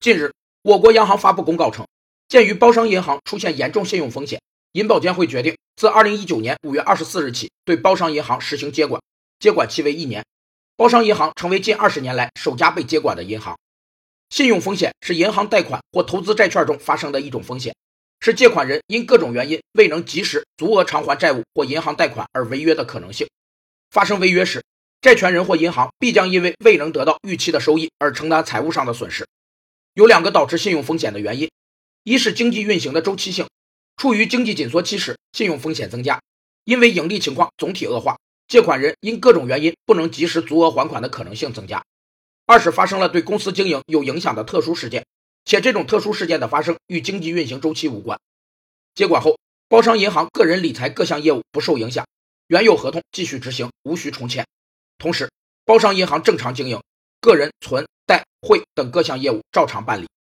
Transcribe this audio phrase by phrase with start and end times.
[0.00, 0.32] 近日，
[0.62, 1.84] 我国央行发布公告称，
[2.28, 4.40] 鉴于包商银行出现严重信用风险，
[4.70, 9.02] 银保监会决定自二零一九年五月二十四日起对包商银行实行接管，
[9.40, 10.24] 接管期为一年。
[10.76, 13.58] 包商银行成为近二十年来首家被接管的银行。
[14.30, 17.74] 信用风险是银行贷款或投资债券中发生的一种风险，
[18.20, 23.26] 是借款人因各种原因未能及时足额偿还债务或银行贷款而违约的可能性。
[23.90, 24.62] 发生违约时，
[25.00, 29.26] 债权人或银行必将因为未能得到预期的收益而承担财务上的损失。
[29.98, 31.50] 有两个导致信用风险的原因：
[32.04, 33.48] 一是经济运行的周期性，
[33.96, 36.22] 处于经济紧缩期时，信用风险增加，
[36.62, 38.16] 因为盈利情况总体恶化，
[38.46, 41.82] 借款人因各种原因不能及时足额还款的可能性增加；
[42.46, 45.04] 二是发生了对公司经营有影响的特殊事件，
[45.44, 48.20] 且这种特殊事件的发生与经济运行周期无关。
[48.94, 49.36] 接管后，
[49.68, 52.06] 包商银行个人理财各项业务不受影响，
[52.46, 54.46] 原有合同继续执行，无需重签。
[54.96, 55.28] 同时，
[55.64, 56.80] 包商银行正常经营，
[57.20, 60.08] 个人存贷汇等各项业务照常办理。